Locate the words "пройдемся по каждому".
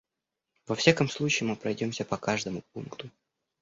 1.55-2.63